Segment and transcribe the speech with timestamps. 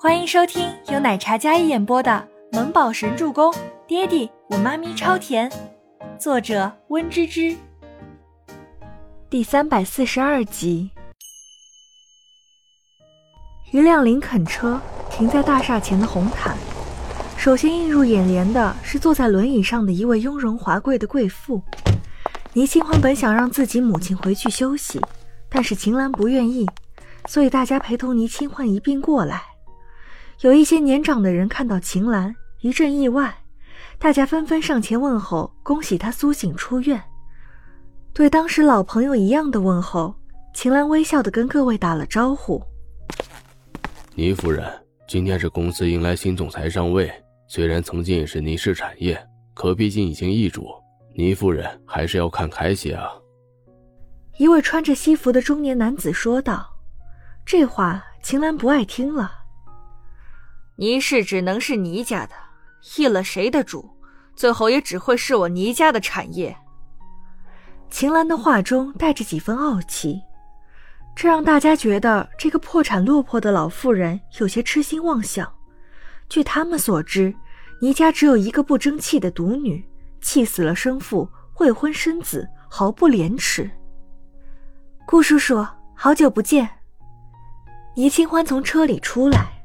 [0.00, 2.24] 欢迎收听由奶茶嘉一演播的
[2.56, 3.52] 《萌宝神助攻》，
[3.84, 5.50] 爹地我妈咪超甜，
[6.16, 7.56] 作者温芝芝。
[9.28, 10.88] 第三百四十二集。
[13.72, 14.80] 一辆林肯车
[15.10, 16.56] 停在大厦前的红毯，
[17.36, 21.60] 首先映入眼帘的是坐在轮椅上的一位雍容华贵的贵妇。
[22.52, 25.00] 倪清欢本想让自己母亲回去休息，
[25.48, 26.64] 但是秦岚不愿意，
[27.26, 29.42] 所以大家陪同倪清欢一并过来。
[30.40, 33.36] 有一些年长的人看到秦岚，一阵意外，
[33.98, 37.02] 大家纷纷上前问候，恭喜她苏醒出院。
[38.12, 40.14] 对当时老朋友一样的问候，
[40.54, 42.62] 秦岚微笑的跟各位打了招呼。
[44.14, 44.64] 倪夫人，
[45.08, 47.12] 今天是公司迎来新总裁上位，
[47.48, 49.20] 虽然曾经也是倪氏产业，
[49.54, 50.68] 可毕竟已经易主，
[51.16, 53.10] 倪夫人还是要看开些啊。
[54.36, 56.64] 一位穿着西服的中年男子说道。
[57.44, 59.32] 这话秦岚不爱听了。
[60.80, 62.34] 倪氏只能是倪家的，
[62.96, 63.90] 易了谁的主，
[64.36, 66.56] 最后也只会是我倪家的产业。
[67.90, 70.22] 秦岚的话中带着几分傲气，
[71.16, 75.52] 这让大家觉得这个破产落魄的老妇人有些痴心妄想。
[76.28, 77.34] 据他们所知，
[77.80, 79.84] 倪家只有一个不争气的独女，
[80.20, 83.68] 气死了生父，未婚生子，毫不廉耻。
[85.04, 85.66] 顾叔叔，
[85.96, 86.68] 好久不见。
[87.96, 89.57] 倪清欢从车里出来。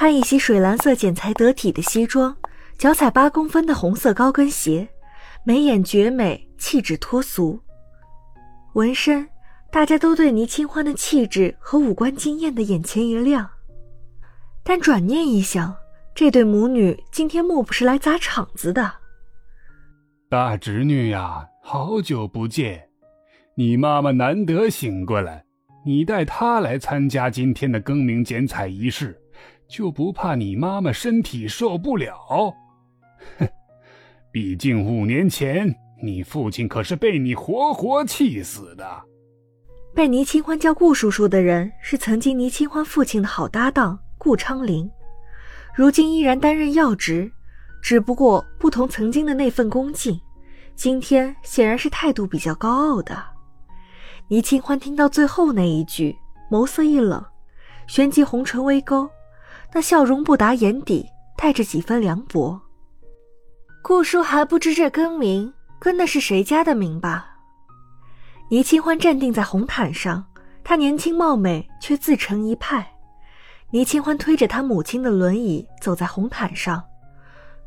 [0.00, 2.34] 她一袭水蓝色剪裁得体的西装，
[2.78, 4.88] 脚踩八公分的红色高跟鞋，
[5.44, 7.60] 眉眼绝美，气质脱俗。
[8.72, 9.28] 纹身，
[9.70, 13.46] 大家都对倪清欢的气质和五官惊艳的眼前一亮。
[14.64, 15.76] 但转念一想，
[16.14, 18.90] 这对母女今天莫不是来砸场子的？
[20.30, 22.88] 大侄女呀，好久不见，
[23.54, 25.44] 你妈妈难得醒过来，
[25.84, 29.14] 你带她来参加今天的更名剪彩仪式。
[29.70, 32.16] 就不怕你妈妈身体受不了？
[33.38, 33.48] 哼，
[34.32, 39.02] 毕竟五年前你父亲可是被你活活气死的。
[39.94, 44.90] 被倪清欢叫顾叔叔的人是曾经倪清欢父亲的好搭档顾昌林，
[45.74, 47.30] 如今依然担任要职，
[47.80, 50.20] 只不过不同曾经的那份恭敬，
[50.74, 53.22] 今天显然是态度比较高傲的。
[54.28, 56.16] 倪清欢听到最后那一句，
[56.50, 57.24] 眸色一冷，
[57.86, 59.08] 旋即红唇微勾。
[59.72, 62.60] 那笑容不达眼底，带着几分凉薄。
[63.82, 67.26] 顾叔还不知这更名跟的是谁家的名吧？
[68.50, 70.24] 倪清欢站定在红毯上，
[70.64, 72.86] 她年轻貌美，却自成一派。
[73.70, 76.82] 倪清欢推着她母亲的轮椅走在红毯上，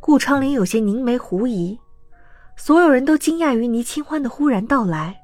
[0.02, 1.80] 顾昌林有些凝眉狐疑。
[2.58, 5.16] 所有人都惊讶于倪清欢的忽然到来，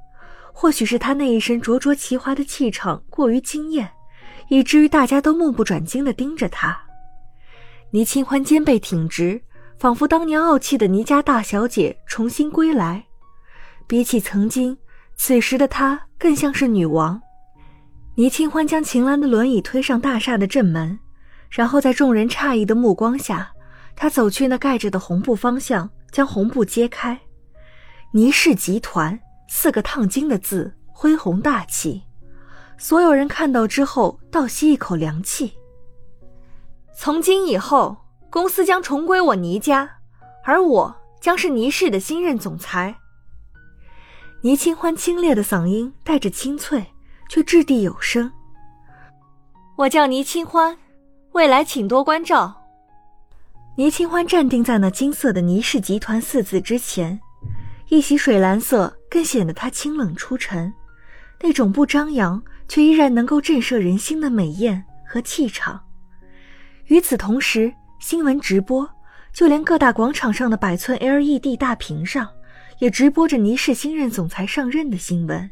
[0.54, 3.92] 或许是她那一身灼灼其华的气场过于惊艳。
[4.50, 6.78] 以至于大家都目不转睛地盯着他。
[7.92, 9.42] 倪清欢肩背挺直，
[9.80, 13.04] 仿佛当年傲气的倪家大小姐重新归来。
[13.88, 14.78] 比起曾经，
[15.16, 17.20] 此时的她更像是女王。
[18.16, 21.00] 倪清欢将秦岚的轮椅推上大厦的正门，
[21.50, 23.52] 然后在众人诧异的目光下，
[23.96, 27.20] 她走去那盖着的红布方向，将红布揭开。
[28.12, 32.04] 倪氏集团四个烫金的字，恢宏大气。
[32.80, 35.54] 所有人看到之后倒吸一口凉气。
[36.96, 37.98] 从今以后，
[38.30, 39.98] 公司将重归我倪家，
[40.46, 42.96] 而我将是倪氏的新任总裁。
[44.42, 46.86] 倪清欢清冽的嗓音带着清脆，
[47.28, 48.32] 却掷地有声。
[49.76, 50.78] 我叫倪清欢，
[51.34, 52.56] 未来请多关照。
[53.76, 57.20] 倪清欢站定在那金色的倪氏集团四字之前，
[57.90, 60.74] 一袭水蓝色更显得她清冷出尘，
[61.42, 62.42] 那种不张扬。
[62.70, 65.84] 却依然能够震慑人心的美艳和气场。
[66.86, 68.90] 与此同时，新闻直播，
[69.34, 72.30] 就连各大广场上的百寸 LED 大屏上，
[72.78, 75.50] 也直播着倪氏新任总裁上任的新闻。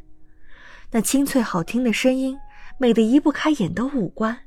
[0.92, 2.38] 那清脆好听的声音，
[2.78, 4.38] 美得移不开眼的五官。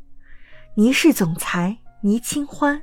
[0.76, 2.80] 倪氏总裁倪清欢，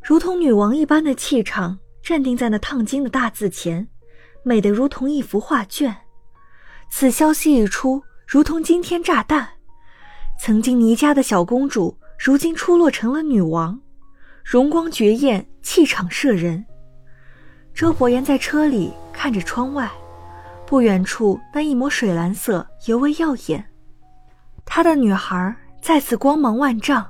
[0.00, 3.88] 如同女王一般的气场，站定在那烫金的大字前，
[4.44, 5.94] 美得如同一幅画卷。
[6.88, 8.02] 此消息一出。
[8.26, 9.48] 如同惊天炸弹，
[10.40, 13.80] 曾经倪家的小公主，如今出落成了女王，
[14.44, 16.66] 容光绝艳，气场摄人。
[17.72, 19.88] 周伯言在车里看着窗外，
[20.66, 23.64] 不远处那一抹水蓝色尤为耀眼。
[24.64, 27.08] 他的女孩再次光芒万丈，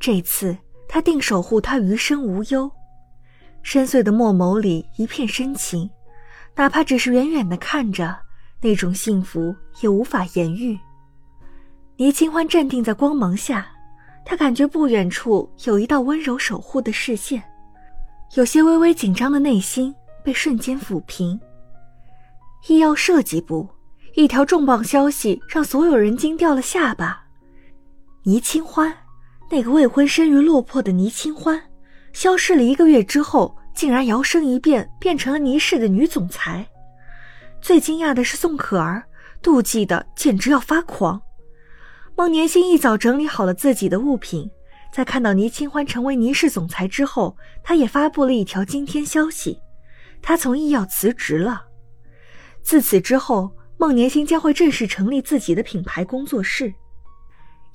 [0.00, 0.56] 这次
[0.88, 2.70] 他定守护她余生无忧。
[3.62, 5.90] 深邃的墨眸里一片深情，
[6.56, 8.18] 哪怕只是远远的看着。
[8.62, 10.78] 那种幸福也无法言喻。
[11.96, 13.66] 倪清欢站定在光芒下，
[14.24, 17.42] 他感觉不远处有一道温柔守护的视线，
[18.34, 19.94] 有些微微紧张的内心
[20.24, 21.38] 被瞬间抚平。
[22.68, 23.68] 医药设计部，
[24.14, 27.24] 一条重磅消息让所有人惊掉了下巴。
[28.22, 28.96] 倪清欢，
[29.50, 31.60] 那个未婚生于落魄的倪清欢，
[32.12, 36.64] 消失了一个月之后，竟然摇身一变变成了倪氏的女总裁。
[37.62, 39.04] 最惊讶的是宋可儿，
[39.40, 41.22] 妒忌的简直要发狂。
[42.16, 44.50] 孟年星一早整理好了自己的物品，
[44.92, 49.60] 在看到倪清欢成为倪氏总裁之后，他也发布了一条惊天消息：
[50.20, 51.62] 他从医药辞职了。
[52.62, 56.74] 自此之后，孟年星将会正式成立自己的品牌工作室。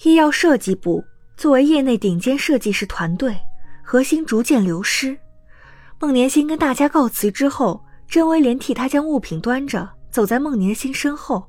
[0.03, 1.03] 医药设计部
[1.37, 3.37] 作为业内顶尖设计师团队，
[3.83, 5.17] 核心逐渐流失。
[5.99, 11.47] 孟年星跟大家告辞之后，甄威廉替他将物品端着走在孟年星身后。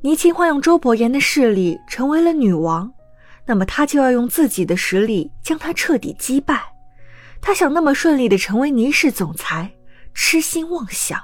[0.00, 2.92] 倪清欢用周伯言的势力成为了女王，
[3.46, 6.60] 那么他就要用自己的实力将他彻底击败。
[7.40, 9.72] 他想那么顺利的成为倪氏总裁，
[10.14, 11.20] 痴心妄想。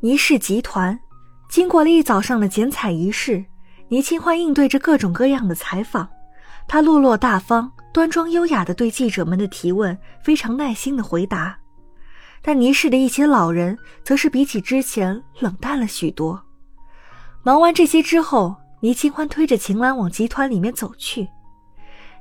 [0.00, 0.98] 倪氏集团
[1.48, 3.44] 经过了一早上的剪彩仪式，
[3.94, 6.08] 倪清欢应对着各种各样的采访，
[6.66, 11.56] 她落落大方、端庄优雅的对记者们的提问非常耐心的回答。
[12.42, 16.42] 但倪氏的一些老人则是比起之前冷淡了许多。
[17.44, 21.28] 忙完这些之后，倪清欢推着秦岚往集团里面走去。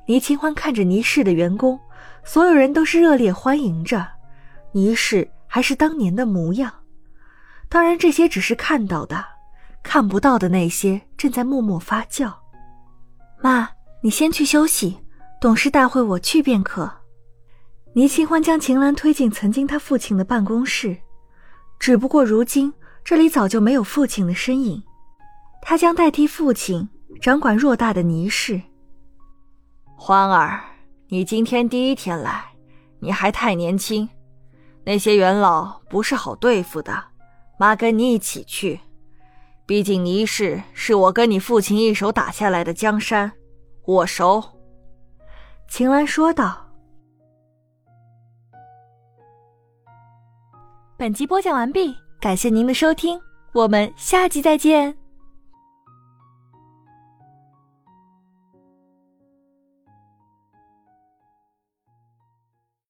[0.06, 1.80] 倪清欢看着倪氏的员工，
[2.24, 4.08] 所有人都是热烈欢迎着，
[4.74, 6.72] 倪氏还是当年的模样。
[7.68, 9.26] 当然，这些只是看到的，
[9.83, 12.33] 看不到的那些正在默默发酵。
[13.41, 13.69] 妈，
[14.01, 14.97] 你先去休息，
[15.39, 16.91] 董事大会我去便可。
[17.94, 20.97] 倪清欢将秦岚推进曾经他父亲的办公室，
[21.77, 24.81] 只不过如今这里早就没有父亲的身影，
[25.62, 26.89] 他将代替父亲
[27.21, 28.59] 掌管偌大的倪氏。
[29.95, 30.59] 欢儿，
[31.09, 32.45] 你今天第一天来，
[33.00, 34.09] 你还太年轻，
[34.83, 37.03] 那些元老不是好对付的。
[37.59, 38.80] 妈跟你一起去，
[39.65, 43.31] 毕竟倪氏是我跟你父亲一手打下来的江山，
[43.86, 44.44] 我熟。”
[45.69, 46.60] 秦岚说道。
[50.98, 53.19] 本集播讲完毕，感谢您的收听，
[53.54, 55.03] 我们下集再见。